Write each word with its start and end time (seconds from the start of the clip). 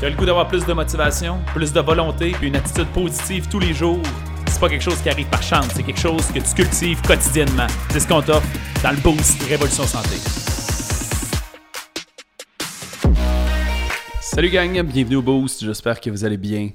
Tu 0.00 0.06
as 0.06 0.10
le 0.10 0.16
goût 0.16 0.26
d'avoir 0.26 0.48
plus 0.48 0.66
de 0.66 0.72
motivation, 0.72 1.40
plus 1.54 1.72
de 1.72 1.80
volonté, 1.80 2.32
puis 2.32 2.48
une 2.48 2.56
attitude 2.56 2.88
positive 2.88 3.48
tous 3.48 3.60
les 3.60 3.72
jours? 3.72 4.02
C'est 4.48 4.58
pas 4.58 4.68
quelque 4.68 4.82
chose 4.82 5.00
qui 5.00 5.08
arrive 5.08 5.28
par 5.28 5.42
chance, 5.42 5.68
c'est 5.72 5.84
quelque 5.84 6.00
chose 6.00 6.26
que 6.32 6.40
tu 6.40 6.54
cultives 6.54 7.00
quotidiennement. 7.02 7.68
C'est 7.90 8.00
ce 8.00 8.08
qu'on 8.08 8.20
t'offre 8.20 8.46
dans 8.82 8.90
le 8.90 8.96
Boost 8.96 9.40
Révolution 9.44 9.84
Santé. 9.84 10.16
Salut 14.20 14.50
gang, 14.50 14.82
bienvenue 14.82 15.16
au 15.16 15.22
Boost, 15.22 15.64
j'espère 15.64 16.00
que 16.00 16.10
vous 16.10 16.24
allez 16.24 16.38
bien. 16.38 16.70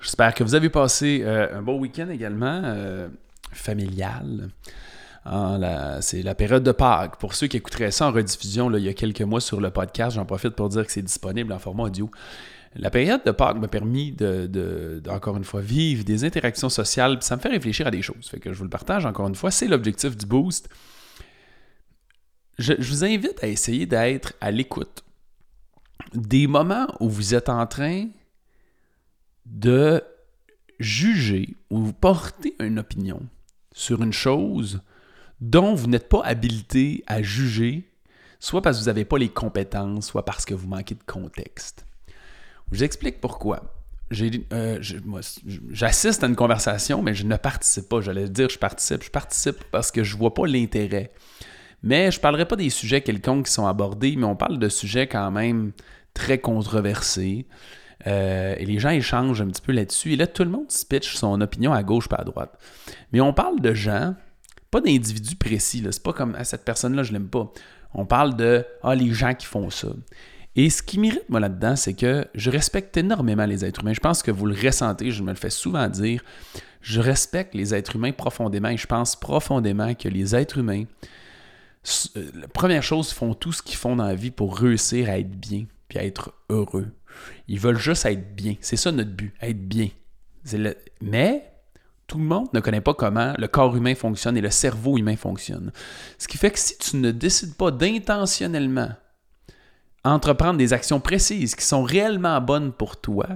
J'espère 0.00 0.34
que 0.34 0.42
vous 0.42 0.56
avez 0.56 0.68
passé 0.68 1.22
euh, 1.22 1.58
un 1.58 1.62
bon 1.62 1.78
week-end 1.78 2.08
également, 2.10 2.60
euh, 2.64 3.08
familial. 3.52 4.48
Ah, 5.30 5.98
c'est 6.00 6.22
la 6.22 6.34
période 6.34 6.62
de 6.62 6.72
Pâques. 6.72 7.18
Pour 7.18 7.34
ceux 7.34 7.48
qui 7.48 7.58
écouteraient 7.58 7.90
ça 7.90 8.08
en 8.08 8.12
rediffusion 8.12 8.74
il 8.74 8.82
y 8.82 8.88
a 8.88 8.94
quelques 8.94 9.20
mois 9.20 9.42
sur 9.42 9.60
le 9.60 9.70
podcast, 9.70 10.16
j'en 10.16 10.24
profite 10.24 10.54
pour 10.54 10.70
dire 10.70 10.86
que 10.86 10.90
c'est 10.92 11.02
disponible 11.02 11.52
en 11.52 11.58
format 11.58 11.84
audio. 11.84 12.10
La 12.74 12.90
période 12.90 13.20
de 13.26 13.30
Pâques 13.30 13.58
m'a 13.58 13.68
permis 13.68 14.12
de, 14.12 15.02
encore 15.10 15.36
une 15.36 15.44
fois, 15.44 15.60
vivre 15.60 16.02
des 16.02 16.24
interactions 16.24 16.70
sociales, 16.70 17.18
ça 17.20 17.36
me 17.36 17.42
fait 17.42 17.50
réfléchir 17.50 17.86
à 17.86 17.90
des 17.90 18.00
choses. 18.00 18.26
Fait 18.26 18.40
que 18.40 18.54
je 18.54 18.58
vous 18.58 18.64
le 18.64 18.70
partage 18.70 19.04
encore 19.04 19.28
une 19.28 19.34
fois. 19.34 19.50
C'est 19.50 19.68
l'objectif 19.68 20.16
du 20.16 20.24
boost. 20.24 20.70
Je, 22.58 22.72
je 22.78 22.90
vous 22.90 23.04
invite 23.04 23.44
à 23.44 23.48
essayer 23.48 23.84
d'être 23.84 24.32
à 24.40 24.50
l'écoute 24.50 25.04
des 26.14 26.46
moments 26.46 26.86
où 27.00 27.10
vous 27.10 27.34
êtes 27.34 27.50
en 27.50 27.66
train 27.66 28.06
de 29.44 30.02
juger 30.80 31.54
ou 31.68 31.92
porter 31.92 32.54
une 32.60 32.78
opinion 32.78 33.20
sur 33.72 34.02
une 34.02 34.12
chose 34.12 34.80
dont 35.40 35.74
vous 35.74 35.86
n'êtes 35.86 36.08
pas 36.08 36.22
habilité 36.24 37.04
à 37.06 37.22
juger, 37.22 37.88
soit 38.40 38.62
parce 38.62 38.78
que 38.78 38.82
vous 38.82 38.88
n'avez 38.88 39.04
pas 39.04 39.18
les 39.18 39.28
compétences, 39.28 40.06
soit 40.06 40.24
parce 40.24 40.44
que 40.44 40.54
vous 40.54 40.68
manquez 40.68 40.94
de 40.94 41.04
contexte. 41.04 41.84
Je 42.70 42.78
vous 42.78 42.84
explique 42.84 43.20
pourquoi. 43.20 43.74
Euh, 44.52 44.78
j'assiste 45.70 46.24
à 46.24 46.26
une 46.26 46.36
conversation, 46.36 47.02
mais 47.02 47.14
je 47.14 47.24
ne 47.24 47.36
participe 47.36 47.88
pas. 47.88 48.00
J'allais 48.00 48.28
dire 48.28 48.48
je 48.48 48.58
participe. 48.58 49.04
Je 49.04 49.10
participe 49.10 49.64
parce 49.70 49.90
que 49.90 50.02
je 50.02 50.14
ne 50.14 50.18
vois 50.18 50.34
pas 50.34 50.46
l'intérêt. 50.46 51.10
Mais 51.82 52.10
je 52.10 52.18
ne 52.18 52.22
parlerai 52.22 52.46
pas 52.46 52.56
des 52.56 52.70
sujets 52.70 53.02
quelconques 53.02 53.46
qui 53.46 53.52
sont 53.52 53.66
abordés, 53.66 54.16
mais 54.16 54.24
on 54.24 54.34
parle 54.34 54.58
de 54.58 54.68
sujets 54.68 55.06
quand 55.06 55.30
même 55.30 55.72
très 56.14 56.38
controversés. 56.38 57.46
Euh, 58.06 58.54
et 58.58 58.64
les 58.64 58.78
gens 58.78 58.90
échangent 58.90 59.42
un 59.42 59.48
petit 59.48 59.62
peu 59.62 59.72
là-dessus. 59.72 60.12
Et 60.12 60.16
là, 60.16 60.26
tout 60.26 60.44
le 60.44 60.50
monde 60.50 60.70
se 60.70 60.84
pitch 60.84 61.14
son 61.14 61.40
opinion 61.40 61.72
à 61.72 61.82
gauche 61.82 62.08
pas 62.08 62.16
à 62.16 62.24
droite. 62.24 62.58
Mais 63.12 63.20
on 63.20 63.32
parle 63.32 63.60
de 63.60 63.74
gens 63.74 64.14
pas 64.70 64.80
d'individus 64.80 65.36
précis. 65.36 65.84
C'est 65.90 66.02
pas 66.02 66.12
comme 66.12 66.34
ah, 66.38 66.44
cette 66.44 66.64
personne-là, 66.64 67.02
je 67.02 67.12
l'aime 67.12 67.28
pas. 67.28 67.50
On 67.94 68.04
parle 68.04 68.36
de 68.36 68.64
ah, 68.82 68.94
les 68.94 69.12
gens 69.12 69.34
qui 69.34 69.46
font 69.46 69.70
ça. 69.70 69.88
Et 70.56 70.70
ce 70.70 70.82
qui 70.82 70.98
m'irrite, 70.98 71.28
moi, 71.28 71.40
là-dedans, 71.40 71.76
c'est 71.76 71.94
que 71.94 72.26
je 72.34 72.50
respecte 72.50 72.96
énormément 72.96 73.46
les 73.46 73.64
êtres 73.64 73.82
humains. 73.82 73.92
Je 73.92 74.00
pense 74.00 74.22
que 74.22 74.30
vous 74.30 74.46
le 74.46 74.54
ressentez, 74.54 75.10
je 75.10 75.22
me 75.22 75.30
le 75.30 75.36
fais 75.36 75.50
souvent 75.50 75.88
dire. 75.88 76.22
Je 76.80 77.00
respecte 77.00 77.54
les 77.54 77.74
êtres 77.74 77.96
humains 77.96 78.12
profondément 78.12 78.68
et 78.68 78.76
je 78.76 78.86
pense 78.86 79.14
profondément 79.16 79.94
que 79.94 80.08
les 80.08 80.34
êtres 80.34 80.58
humains, 80.58 80.84
euh, 82.16 82.30
la 82.34 82.48
première 82.48 82.82
chose, 82.82 83.12
font 83.12 83.34
tout 83.34 83.52
ce 83.52 83.62
qu'ils 83.62 83.76
font 83.76 83.96
dans 83.96 84.04
la 84.04 84.14
vie 84.14 84.30
pour 84.30 84.58
réussir 84.58 85.08
à 85.08 85.18
être 85.18 85.30
bien 85.30 85.66
puis 85.88 85.98
à 85.98 86.04
être 86.04 86.32
heureux. 86.50 86.88
Ils 87.46 87.58
veulent 87.58 87.78
juste 87.78 88.06
être 88.06 88.34
bien. 88.34 88.54
C'est 88.60 88.76
ça 88.76 88.92
notre 88.92 89.10
but, 89.10 89.32
être 89.40 89.66
bien. 89.66 89.88
Mais 91.00 91.50
tout 92.08 92.18
le 92.18 92.24
monde 92.24 92.48
ne 92.54 92.60
connaît 92.60 92.80
pas 92.80 92.94
comment 92.94 93.34
le 93.38 93.46
corps 93.46 93.76
humain 93.76 93.94
fonctionne 93.94 94.36
et 94.36 94.40
le 94.40 94.50
cerveau 94.50 94.96
humain 94.96 95.16
fonctionne. 95.16 95.72
Ce 96.16 96.26
qui 96.26 96.38
fait 96.38 96.50
que 96.50 96.58
si 96.58 96.76
tu 96.78 96.96
ne 96.96 97.10
décides 97.10 97.54
pas 97.54 97.70
d'intentionnellement 97.70 98.88
entreprendre 100.04 100.58
des 100.58 100.72
actions 100.72 101.00
précises 101.00 101.54
qui 101.54 101.64
sont 101.64 101.82
réellement 101.82 102.40
bonnes 102.40 102.72
pour 102.72 102.98
toi, 103.00 103.26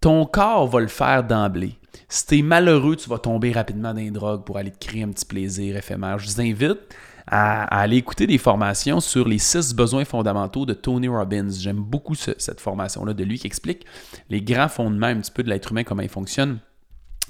ton 0.00 0.26
corps 0.26 0.66
va 0.66 0.80
le 0.80 0.88
faire 0.88 1.22
d'emblée. 1.22 1.78
Si 2.08 2.26
tu 2.26 2.38
es 2.38 2.42
malheureux, 2.42 2.96
tu 2.96 3.08
vas 3.08 3.18
tomber 3.18 3.52
rapidement 3.52 3.94
dans 3.94 4.00
les 4.00 4.10
drogues 4.10 4.44
pour 4.44 4.58
aller 4.58 4.72
te 4.72 4.84
créer 4.84 5.04
un 5.04 5.10
petit 5.10 5.24
plaisir 5.24 5.76
éphémère. 5.76 6.18
Je 6.18 6.26
vous 6.26 6.40
invite 6.40 6.80
à, 7.28 7.64
aller 7.80 7.98
écouter 7.98 8.26
des 8.26 8.36
formations 8.36 8.98
sur 8.98 9.28
les 9.28 9.38
six 9.38 9.72
besoins 9.74 10.04
fondamentaux 10.04 10.66
de 10.66 10.74
Tony 10.74 11.06
Robbins. 11.06 11.50
J'aime 11.50 11.80
beaucoup 11.80 12.16
cette 12.16 12.60
formation-là 12.60 13.14
de 13.14 13.24
lui 13.24 13.38
qui 13.38 13.46
explique 13.46 13.86
les 14.28 14.42
grands 14.42 14.68
fondements 14.68 15.06
un 15.06 15.20
petit 15.20 15.30
peu 15.30 15.44
de 15.44 15.48
l'être 15.48 15.70
humain, 15.70 15.84
comment 15.84 16.02
il 16.02 16.08
fonctionne. 16.08 16.58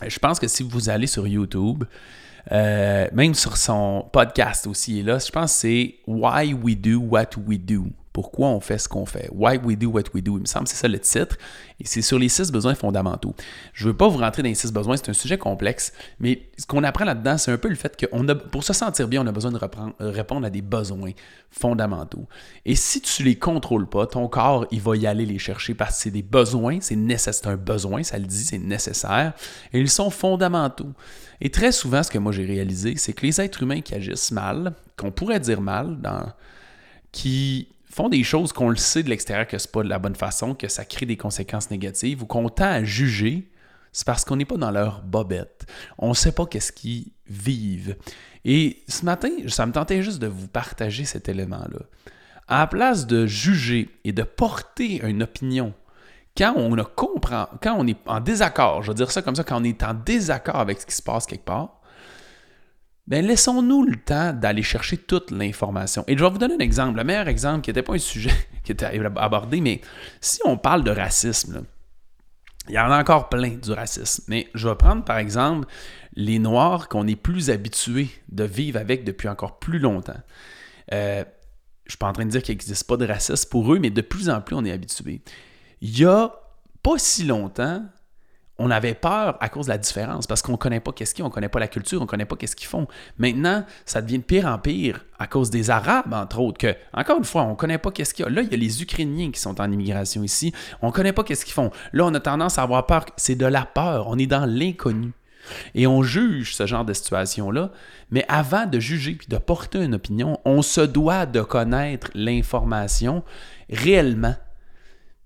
Je 0.07 0.19
pense 0.19 0.39
que 0.39 0.49
si 0.49 0.63
vous 0.63 0.89
allez 0.89 1.07
sur 1.07 1.27
YouTube, 1.27 1.85
euh, 2.53 3.09
même 3.13 3.35
sur 3.35 3.57
son 3.57 4.09
podcast 4.13 4.67
aussi, 4.67 5.03
là, 5.03 5.19
je 5.19 5.31
pense 5.31 5.53
que 5.53 5.59
c'est 5.61 5.95
Why 6.07 6.53
We 6.55 6.77
Do 6.77 7.01
What 7.01 7.31
We 7.47 7.59
Do 7.59 7.87
pourquoi 8.15 8.49
on 8.49 8.61
fait 8.61 8.79
ce 8.79 8.89
qu'on 8.89 9.07
fait. 9.07 9.29
Why 9.33 9.59
we 9.59 9.77
do 9.77 9.91
what 9.91 10.05
we 10.15 10.23
do. 10.23 10.39
Il 10.39 10.43
me 10.43 10.47
semble 10.47 10.69
c'est 10.69 10.77
ça 10.77 10.87
le 10.87 11.01
titre. 11.01 11.37
Et 11.81 11.85
c'est 11.85 12.01
sur 12.01 12.17
les 12.17 12.29
six 12.29 12.53
besoins 12.53 12.77
fondamentaux. 12.77 13.35
Je 13.73 13.85
ne 13.85 13.91
veux 13.91 13.97
pas 13.97 14.07
vous 14.07 14.19
rentrer 14.19 14.43
dans 14.43 14.49
les 14.49 14.55
six 14.55 14.73
besoins, 14.73 14.97
c'est 14.97 15.09
un 15.09 15.15
sujet 15.15 15.37
complexe, 15.37 15.93
mais 16.21 16.49
ce 16.57 16.65
qu'on 16.65 16.85
apprend 16.85 17.05
là-dedans, 17.05 17.37
c'est 17.37 17.51
un 17.51 17.59
peu 17.59 17.69
le 17.69 17.75
fait 17.75 17.97
que 17.97 18.07
a, 18.07 18.35
pour 18.37 18.63
se 18.63 18.73
sentir 18.73 19.09
bien, 19.09 19.25
on 19.25 19.27
a 19.27 19.33
besoin 19.33 19.51
de 19.51 19.59
répondre 19.99 20.47
à 20.47 20.51
des 20.51 20.63
besoins 20.63 21.11
fondamentaux. 21.51 22.29
Et 22.65 22.77
si 22.77 23.01
tu 23.01 23.23
ne 23.23 23.29
les 23.29 23.37
contrôles 23.37 23.89
pas, 23.89 24.07
ton 24.07 24.29
corps, 24.29 24.69
il 24.71 24.81
va 24.81 24.97
y 24.97 25.09
aller 25.09 25.27
les 25.27 25.41
chercher 25.41 25.75
parce 25.75 25.97
que 25.97 26.03
c'est 26.05 26.11
des 26.13 26.23
besoins, 26.23 26.79
c'est 26.81 26.95
nécessaire, 26.95 27.51
un 27.51 27.57
besoin, 27.57 28.05
ça 28.05 28.17
le 28.17 28.27
dit, 28.27 28.45
c'est 28.45 28.59
nécessaire, 28.59 29.33
et 29.73 29.81
ils 29.81 29.91
sont 29.91 30.11
fondamentaux. 30.11 30.93
Et 31.41 31.51
très 31.51 31.73
souvent, 31.73 32.05
ce 32.05 32.11
que 32.13 32.19
moi 32.19 32.31
j'ai 32.31 32.47
réalisé, 32.47 32.95
c'est 32.97 33.13
que 33.13 33.27
les 33.27 33.41
êtres 33.41 33.65
humains 33.65 33.81
qui 33.81 33.97
agissent 33.97 34.31
mal, 34.31 34.75
qu'on 34.97 35.11
pourrait 35.11 35.41
dire 35.41 35.61
mal, 35.61 35.99
qui 37.11 37.74
font 37.95 38.09
des 38.09 38.25
choses 38.25 38.53
qu'on 38.53 38.71
le 38.71 38.77
sait 38.77 39.05
de 39.05 39.09
l'extérieur 39.09 39.47
que 39.47 39.57
c'est 39.57 39.71
pas 39.71 39.85
de 39.85 39.89
la 39.89 40.01
bonne 40.01 40.17
façon, 40.17 40.55
que 40.55 40.67
ça 40.67 40.85
crée 40.85 41.07
des 41.07 41.17
conséquences 41.17 41.71
négatives 41.71 42.23
ou 42.23 42.27
qu'on 42.27 42.49
tend 42.49 42.65
à 42.65 42.83
juger, 42.83 43.49
c'est 43.93 44.05
parce 44.05 44.25
qu'on 44.25 44.35
n'est 44.35 44.45
pas 44.45 44.57
dans 44.57 44.73
leur 44.73 45.03
bobette. 45.03 45.65
On 45.99 46.09
ne 46.09 46.15
sait 46.15 46.33
pas 46.33 46.45
qu'est-ce 46.45 46.73
qu'ils 46.73 47.13
vivent. 47.29 47.97
Et 48.45 48.83
ce 48.89 49.05
matin, 49.05 49.31
ça 49.47 49.65
me 49.65 49.73
tentait 49.73 50.03
juste 50.03 50.19
de 50.19 50.27
vous 50.27 50.49
partager 50.49 51.05
cet 51.05 51.29
élément-là. 51.29 51.79
À 52.49 52.61
la 52.61 52.67
place 52.67 53.07
de 53.07 53.27
juger 53.27 53.89
et 54.03 54.13
de 54.13 54.25
porter 54.25 55.01
une 55.07 55.23
opinion, 55.23 55.73
quand 56.37 56.55
on 56.57 56.75
comprend, 56.97 57.47
quand 57.63 57.77
on 57.79 57.87
est 57.87 57.97
en 58.07 58.19
désaccord, 58.19 58.83
je 58.83 58.89
veux 58.89 58.95
dire 58.95 59.13
ça 59.13 59.23
comme 59.23 59.37
ça, 59.37 59.45
quand 59.45 59.61
on 59.61 59.65
est 59.65 59.85
en 59.85 59.95
désaccord 59.95 60.57
avec 60.57 60.81
ce 60.81 60.87
qui 60.87 60.95
se 60.97 61.03
passe 61.03 61.27
quelque 61.27 61.45
part, 61.45 61.81
ben 63.07 63.25
laissons-nous 63.27 63.85
le 63.85 63.97
temps 63.97 64.33
d'aller 64.33 64.63
chercher 64.63 64.97
toute 64.97 65.31
l'information. 65.31 66.05
Et 66.07 66.17
je 66.17 66.25
vais 66.25 66.31
vous 66.31 66.39
donner 66.39 66.55
un 66.55 66.59
exemple. 66.59 66.97
Le 66.97 67.05
meilleur 67.05 67.29
exemple, 67.29 67.61
qui 67.61 67.71
n'était 67.71 67.83
pas 67.83 67.95
un 67.95 67.99
sujet 67.99 68.33
qui 68.65 68.73
était 68.73 68.87
abordé, 69.17 69.61
mais 69.61 69.81
si 70.21 70.41
on 70.45 70.57
parle 70.57 70.85
de 70.85 70.91
racisme, 70.91 71.65
il 72.69 72.75
y 72.75 72.79
en 72.79 72.91
a 72.91 72.99
encore 72.99 73.29
plein 73.29 73.51
du 73.51 73.73
racisme. 73.73 74.25
Mais 74.29 74.49
je 74.55 74.69
vais 74.69 74.75
prendre 74.75 75.05
par 75.05 75.19
exemple 75.19 75.69
les 76.15 76.39
Noirs 76.39 76.89
qu'on 76.89 77.07
est 77.07 77.17
plus 77.17 77.51
habitués 77.51 78.09
de 78.31 78.45
vivre 78.45 78.79
avec 78.79 79.05
depuis 79.05 79.29
encore 79.29 79.59
plus 79.59 79.79
longtemps. 79.79 80.21
Euh, 80.93 81.25
je 81.85 81.89
ne 81.89 81.91
suis 81.91 81.99
pas 81.99 82.09
en 82.09 82.13
train 82.15 82.25
de 82.25 82.31
dire 82.31 82.43
qu'il 82.43 82.55
n'existe 82.55 82.87
pas 82.87 82.97
de 82.97 83.07
racisme 83.07 83.51
pour 83.51 83.75
eux, 83.75 83.79
mais 83.79 83.91
de 83.91 84.01
plus 84.01 84.31
en 84.31 84.41
plus 84.41 84.57
on 84.57 84.65
est 84.65 84.73
habitué. 84.73 85.21
Il 85.83 85.99
y 85.99 86.07
a 86.07 86.33
pas 86.83 86.97
si 86.97 87.25
longtemps, 87.25 87.85
on 88.59 88.71
avait 88.71 88.95
peur 88.95 89.37
à 89.41 89.49
cause 89.49 89.67
de 89.67 89.71
la 89.71 89.79
différence, 89.79 90.27
parce 90.27 90.43
qu'on 90.43 90.53
ne 90.53 90.57
connaît 90.57 90.81
pas 90.81 90.93
qu'est-ce 90.93 91.15
qu'ils 91.15 91.25
on 91.25 91.29
ne 91.29 91.33
connaît 91.33 91.49
pas 91.49 91.59
la 91.59 91.69
culture, 91.69 92.01
on 92.01 92.05
ne 92.05 92.09
connaît 92.09 92.25
pas 92.25 92.37
qu'est-ce 92.37 92.55
qu'ils 92.55 92.69
font. 92.69 92.87
Maintenant, 93.19 93.65
ça 93.85 94.01
devient 94.01 94.19
de 94.19 94.25
pire 94.25 94.47
en 94.47 94.59
pire 94.59 95.05
à 95.19 95.27
cause 95.27 95.51
des 95.51 95.71
Arabes, 95.71 96.13
entre 96.13 96.41
autres, 96.41 96.59
que, 96.59 96.75
encore 96.93 97.19
une 97.19 97.25
fois, 97.25 97.43
on 97.43 97.51
ne 97.51 97.57
connaît 97.57 97.79
pas 97.79 97.91
qu'est-ce 97.91 98.15
qu'il 98.15 98.25
y 98.25 98.29
a. 98.29 98.31
Là, 98.31 98.43
il 98.43 98.51
y 98.51 98.55
a 98.55 98.57
les 98.57 98.83
Ukrainiens 98.83 99.31
qui 99.31 99.41
sont 99.41 99.61
en 99.61 99.71
immigration 99.71 100.23
ici, 100.23 100.53
on 100.83 100.89
ne 100.89 100.93
connaît 100.93 101.13
pas 101.13 101.25
qu'est-ce 101.25 101.45
qu'ils 101.45 101.55
font. 101.55 101.71
Là, 101.93 102.05
on 102.07 102.15
a 102.15 102.21
tendance 102.21 102.59
à 102.59 102.63
avoir 102.63 102.87
peur, 102.87 103.07
c'est 103.17 103.35
de 103.35 103.47
la 103.47 103.65
peur, 103.65 104.07
on 104.09 104.19
est 104.19 104.27
dans 104.27 104.47
l'inconnu. 104.47 105.13
Et 105.75 105.87
on 105.87 106.03
juge 106.03 106.55
ce 106.55 106.67
genre 106.67 106.85
de 106.85 106.93
situation-là, 106.93 107.71
mais 108.11 108.25
avant 108.29 108.67
de 108.67 108.81
juger 108.81 109.13
puis 109.15 109.27
de 109.29 109.37
porter 109.37 109.83
une 109.83 109.95
opinion, 109.95 110.39
on 110.45 110.63
se 110.63 110.81
doit 110.81 111.27
de 111.27 111.43
connaître 111.43 112.09
l'information 112.15 113.23
réellement 113.71 114.35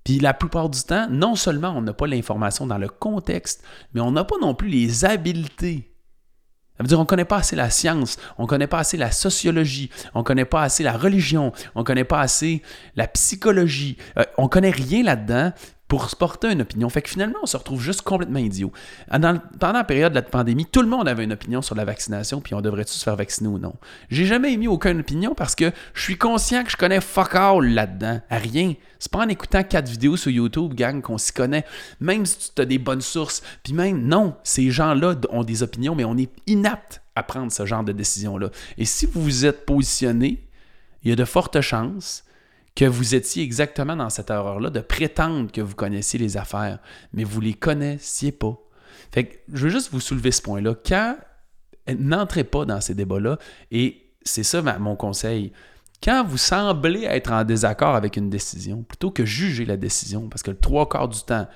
puis 0.09 0.19
la 0.21 0.33
plupart 0.33 0.71
du 0.71 0.83
temps, 0.85 1.07
non 1.11 1.35
seulement 1.35 1.69
on 1.77 1.83
n'a 1.83 1.93
pas 1.93 2.07
l'information 2.07 2.67
dans 2.67 2.79
le 2.79 2.89
contexte, 2.89 3.63
mais 3.93 4.01
on 4.01 4.11
n'a 4.11 4.25
pas 4.25 4.37
non 4.41 4.55
plus 4.55 4.71
les 4.71 5.05
habiletés. 5.05 5.95
Ça 6.79 6.83
veut 6.83 6.89
dire 6.89 6.97
qu'on 6.97 7.03
ne 7.03 7.09
connaît 7.09 7.27
pas 7.27 7.37
assez 7.37 7.57
la 7.57 7.69
science, 7.69 8.17
on 8.39 8.45
ne 8.45 8.49
connaît 8.49 8.67
pas 8.67 8.79
assez 8.79 8.97
la 8.97 9.11
sociologie, 9.11 9.91
on 10.15 10.21
ne 10.21 10.25
connaît 10.25 10.47
pas 10.47 10.63
assez 10.63 10.83
la 10.83 10.97
religion, 10.97 11.53
on 11.75 11.81
ne 11.81 11.85
connaît 11.85 12.05
pas 12.05 12.23
assez 12.23 12.63
la 12.97 13.07
psychologie. 13.07 13.99
Euh, 14.17 14.25
on 14.39 14.45
ne 14.45 14.49
connaît 14.49 14.71
rien 14.71 15.03
là-dedans, 15.03 15.53
pour 15.89 16.11
se 16.11 16.17
porter 16.17 16.53
une 16.53 16.61
opinion. 16.61 16.89
Fait 16.91 17.03
que 17.03 17.09
finalement, 17.09 17.39
on 17.43 17.47
se 17.47 17.57
retrouve 17.57 17.81
juste 17.81 18.03
complètement 18.03 18.39
idiot. 18.39 18.71
pendant 19.11 19.41
la 19.61 19.85
période 19.85 20.13
de 20.13 20.17
la 20.17 20.23
pandémie, 20.23 20.67
tout 20.67 20.83
le 20.83 20.89
monde 20.89 21.09
avait 21.09 21.25
une 21.25 21.33
opinion 21.33 21.63
sur 21.63 21.75
la 21.75 21.87
vaccination, 21.87 22.41
puis 22.43 22.55
on 22.55 22.61
devrait-tu 22.61 22.93
se 22.93 23.03
faire 23.03 23.17
vacciner 23.17 23.49
ou 23.49 23.59
non. 23.59 23.75
J'ai 24.11 24.27
jamais 24.27 24.53
émis 24.53 24.69
aucune 24.69 25.01
opinion 25.01 25.35
parce 25.35 25.55
que 25.55 25.73
je 25.95 26.03
suis 26.03 26.19
conscient 26.19 26.63
que 26.63 26.71
je 26.71 26.77
connais 26.77 27.01
fuck 27.01 27.35
all 27.35 27.65
là-dedans. 27.65 28.21
Rien. 28.31 28.75
C'est 28.99 29.11
pas 29.11 29.21
en 29.21 29.29
écoutant 29.29 29.63
quatre 29.63 29.89
vidéos 29.89 30.17
sur 30.17 30.31
YouTube, 30.31 30.75
gang, 30.75 31.01
qu'on 31.01 31.19
s'y 31.19 31.33
connaît. 31.33 31.65
Même 32.01 32.27
si 32.27 32.53
tu 32.55 32.61
as 32.61 32.67
des 32.67 32.79
bonnes 32.79 33.01
sources. 33.01 33.43
Puis 33.63 33.73
même, 33.73 34.03
non, 34.07 34.37
ces 34.43 34.71
gens-là 34.71 35.15
ont 35.31 35.45
des 35.45 35.63
opinions, 35.63 35.95
mais 35.95 36.05
on 36.05 36.17
est 36.19 36.31
inapte 36.47 37.01
à 37.15 37.23
prendre 37.23 37.51
ce 37.51 37.65
genre 37.65 37.85
de 37.85 37.93
décision-là. 37.93 38.51
Et 38.77 38.85
si 38.85 39.07
vous 39.07 39.23
vous 39.23 39.47
êtes 39.47 39.65
positionné, 39.65 40.45
il 41.03 41.11
y 41.11 41.13
a 41.13 41.17
de 41.17 41.25
fortes 41.25 41.61
chances 41.61 42.25
que 42.79 42.85
vous 42.85 43.17
étiez 43.17 43.43
exactement 43.43 43.97
dans 43.97 44.09
cette 44.09 44.31
erreur-là 44.31 44.71
de 44.71 44.79
prétendre 44.79 45.51
que 45.51 45.61
vous 45.61 45.75
connaissiez 45.75 46.17
les 46.17 46.37
affaires, 46.37 46.79
mais 47.13 47.25
vous 47.25 47.41
les 47.41 47.55
connaissiez 47.55 48.31
pas. 48.31 48.57
Fait 49.11 49.25
que 49.25 49.35
je 49.53 49.65
veux 49.65 49.71
juste 49.71 49.91
vous 49.91 49.99
soulever 49.99 50.31
ce 50.31 50.41
point-là. 50.43 50.77
Quand 50.87 51.17
n'entrez 51.89 52.45
pas 52.45 52.65
dans 52.67 52.81
ces 52.81 52.95
débats-là, 52.95 53.37
et 53.73 54.13
c'est 54.23 54.45
ça 54.45 54.63
mon 54.79 54.95
conseil. 54.95 55.53
Quand 56.01 56.23
vous 56.25 56.39
semblez 56.39 57.03
être 57.03 57.33
en 57.33 57.43
désaccord 57.43 57.97
avec 57.97 58.17
une 58.17 58.31
décision, 58.31 58.85
plutôt 58.85 59.11
que 59.11 59.25
juger 59.25 59.65
la 59.65 59.77
décision, 59.77 60.29
parce 60.29 60.45
que 60.45 60.53
le 60.53 60.59
trois 60.59 60.89
quarts 60.89 61.09
du 61.09 61.21
temps, 61.23 61.49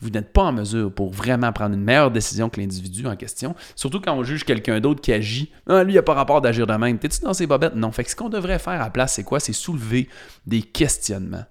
vous 0.00 0.10
n'êtes 0.10 0.32
pas 0.32 0.42
en 0.42 0.52
mesure 0.52 0.92
pour 0.92 1.10
vraiment 1.10 1.52
prendre 1.52 1.74
une 1.74 1.82
meilleure 1.82 2.10
décision 2.10 2.48
que 2.48 2.60
l'individu 2.60 3.06
en 3.06 3.16
question. 3.16 3.54
Surtout 3.74 4.00
quand 4.00 4.14
on 4.14 4.22
juge 4.22 4.44
quelqu'un 4.44 4.80
d'autre 4.80 5.00
qui 5.00 5.12
agit. 5.12 5.52
Ah, 5.68 5.82
lui, 5.82 5.92
il 5.92 5.96
n'a 5.96 6.02
pas 6.02 6.14
rapport 6.14 6.40
d'agir 6.40 6.66
de 6.66 6.74
même. 6.74 6.98
T'es-tu 6.98 7.20
dans 7.22 7.34
ses 7.34 7.46
bobettes? 7.46 7.74
Non. 7.74 7.90
Fait 7.92 8.04
que 8.04 8.10
ce 8.10 8.16
qu'on 8.16 8.28
devrait 8.28 8.58
faire 8.58 8.74
à 8.74 8.78
la 8.78 8.90
place, 8.90 9.14
c'est 9.14 9.24
quoi? 9.24 9.40
C'est 9.40 9.52
soulever 9.52 10.08
des 10.46 10.62
questionnements. 10.62 11.44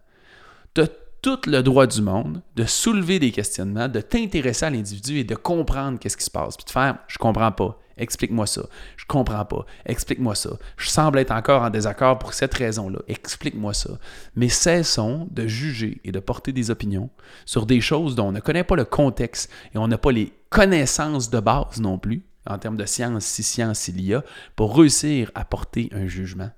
Tout 1.28 1.50
le 1.50 1.62
droit 1.62 1.88
du 1.88 2.02
monde 2.02 2.42
de 2.56 2.64
soulever 2.64 3.20
des 3.20 3.32
questionnements, 3.32 3.90
de 3.90 4.00
t'intéresser 4.00 4.66
à 4.66 4.70
l'individu 4.70 5.18
et 5.18 5.24
de 5.26 5.36
comprendre 5.36 6.00
qu'est-ce 6.00 6.16
qui 6.16 6.24
se 6.24 6.32
passe. 6.32 6.56
Puis 6.56 6.64
de 6.64 6.70
faire, 6.70 7.00
je 7.10 7.18
comprends 7.18 7.52
pas. 7.52 7.78
Explique-moi 7.98 8.48
ça. 8.48 8.62
Je 8.96 9.04
comprends 9.06 9.44
pas. 9.44 9.66
Explique-moi 9.86 10.36
ça. 10.36 10.52
Je 10.78 10.88
semble 10.88 11.20
être 11.20 11.32
encore 11.32 11.64
en 11.64 11.70
désaccord 11.70 12.18
pour 12.18 12.34
cette 12.34 12.54
raison-là. 12.54 13.00
Explique-moi 13.10 13.74
ça. 13.74 13.90
Mais 14.38 14.48
cessons 14.48 15.28
de 15.30 15.48
juger 15.48 16.00
et 16.06 16.14
de 16.14 16.20
porter 16.20 16.54
des 16.54 16.72
opinions 16.72 17.10
sur 17.46 17.66
des 17.66 17.82
choses 17.82 18.16
dont 18.16 18.28
on 18.28 18.32
ne 18.32 18.40
connaît 18.40 18.64
pas 18.64 18.78
le 18.78 18.86
contexte 18.86 19.52
et 19.76 19.78
on 19.78 19.90
n'a 19.90 19.98
pas 19.98 20.14
les 20.14 20.32
connaissances 20.50 21.30
de 21.30 21.42
base 21.42 21.82
non 21.82 21.98
plus, 21.98 22.24
en 22.46 22.58
termes 22.58 22.78
de 22.78 22.86
science, 22.86 23.26
si 23.26 23.44
science 23.44 23.90
il 23.90 24.00
y 24.00 24.14
a, 24.14 24.24
pour 24.56 24.78
réussir 24.78 25.30
à 25.36 25.44
porter 25.44 25.90
un 25.94 26.08
jugement. 26.08 26.52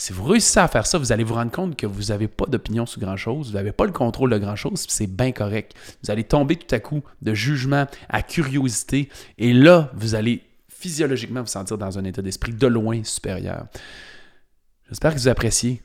Si 0.00 0.14
vous 0.14 0.24
réussissez 0.24 0.60
à 0.60 0.66
faire 0.66 0.86
ça, 0.86 0.96
vous 0.96 1.12
allez 1.12 1.24
vous 1.24 1.34
rendre 1.34 1.50
compte 1.50 1.76
que 1.76 1.86
vous 1.86 2.04
n'avez 2.04 2.26
pas 2.26 2.46
d'opinion 2.46 2.86
sur 2.86 3.02
grand-chose, 3.02 3.48
vous 3.48 3.54
n'avez 3.56 3.70
pas 3.70 3.84
le 3.84 3.92
contrôle 3.92 4.30
de 4.30 4.38
grand-chose, 4.38 4.86
c'est 4.88 5.06
bien 5.06 5.30
correct. 5.30 5.74
Vous 6.02 6.10
allez 6.10 6.24
tomber 6.24 6.56
tout 6.56 6.74
à 6.74 6.78
coup 6.78 7.02
de 7.20 7.34
jugement 7.34 7.84
à 8.08 8.22
curiosité, 8.22 9.10
et 9.36 9.52
là, 9.52 9.90
vous 9.92 10.14
allez 10.14 10.42
physiologiquement 10.70 11.42
vous 11.42 11.48
sentir 11.48 11.76
dans 11.76 11.98
un 11.98 12.04
état 12.04 12.22
d'esprit 12.22 12.54
de 12.54 12.66
loin 12.66 13.04
supérieur. 13.04 13.66
J'espère 14.88 15.12
que 15.12 15.18
vous 15.18 15.28
appréciez. 15.28 15.82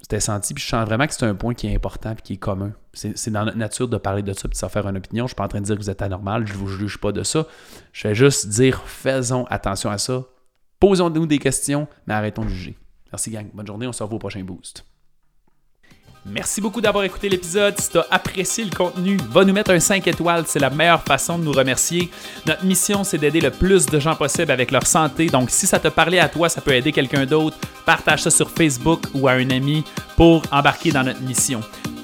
C'était 0.00 0.18
senti, 0.18 0.52
puis 0.52 0.64
je 0.64 0.68
sens 0.68 0.84
vraiment 0.84 1.06
que 1.06 1.14
c'est 1.14 1.24
un 1.24 1.36
point 1.36 1.54
qui 1.54 1.68
est 1.68 1.74
important 1.76 2.10
et 2.10 2.20
qui 2.20 2.32
est 2.32 2.38
commun. 2.38 2.72
C'est 2.94 3.30
dans 3.30 3.44
notre 3.44 3.58
nature 3.58 3.86
de 3.86 3.96
parler 3.96 4.22
de 4.22 4.32
ça 4.32 4.46
et 4.46 4.48
de 4.48 4.56
s'en 4.56 4.68
faire 4.68 4.88
une 4.88 4.96
opinion. 4.96 5.22
Je 5.22 5.26
ne 5.26 5.28
suis 5.28 5.36
pas 5.36 5.44
en 5.44 5.48
train 5.48 5.60
de 5.60 5.66
dire 5.66 5.76
que 5.76 5.80
vous 5.80 5.90
êtes 5.90 6.02
anormal, 6.02 6.48
je 6.48 6.54
ne 6.54 6.58
vous 6.58 6.66
juge 6.66 6.98
pas 6.98 7.12
de 7.12 7.22
ça. 7.22 7.46
Je 7.92 8.08
vais 8.08 8.16
juste 8.16 8.48
dire 8.48 8.82
faisons 8.86 9.44
attention 9.44 9.88
à 9.88 9.98
ça. 9.98 10.24
Posons-nous 10.82 11.26
des 11.26 11.38
questions, 11.38 11.86
mais 12.08 12.14
arrêtons 12.14 12.42
de 12.42 12.48
juger. 12.48 12.76
Merci, 13.12 13.30
gang. 13.30 13.46
Bonne 13.54 13.68
journée. 13.68 13.86
On 13.86 13.92
se 13.92 14.02
revoit 14.02 14.16
au 14.16 14.18
prochain 14.18 14.42
boost. 14.42 14.84
Merci 16.26 16.60
beaucoup 16.60 16.80
d'avoir 16.80 17.04
écouté 17.04 17.28
l'épisode. 17.28 17.78
Si 17.78 17.90
tu 17.90 17.98
as 17.98 18.06
apprécié 18.10 18.64
le 18.64 18.70
contenu, 18.70 19.16
va 19.30 19.44
nous 19.44 19.52
mettre 19.52 19.70
un 19.70 19.78
5 19.78 20.04
étoiles. 20.08 20.42
C'est 20.48 20.58
la 20.58 20.70
meilleure 20.70 21.04
façon 21.04 21.38
de 21.38 21.44
nous 21.44 21.52
remercier. 21.52 22.10
Notre 22.46 22.64
mission, 22.64 23.04
c'est 23.04 23.18
d'aider 23.18 23.40
le 23.40 23.52
plus 23.52 23.86
de 23.86 24.00
gens 24.00 24.16
possible 24.16 24.50
avec 24.50 24.72
leur 24.72 24.84
santé. 24.84 25.26
Donc, 25.26 25.50
si 25.50 25.68
ça 25.68 25.78
te 25.78 25.86
parlait 25.86 26.18
à 26.18 26.28
toi, 26.28 26.48
ça 26.48 26.60
peut 26.60 26.74
aider 26.74 26.90
quelqu'un 26.90 27.26
d'autre. 27.26 27.56
Partage 27.86 28.22
ça 28.22 28.30
sur 28.30 28.50
Facebook 28.50 29.02
ou 29.14 29.28
à 29.28 29.34
un 29.34 29.50
ami 29.50 29.84
pour 30.16 30.42
embarquer 30.50 30.90
dans 30.90 31.04
notre 31.04 31.22
mission. 31.22 31.60